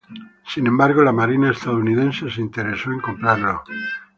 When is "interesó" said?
2.41-2.91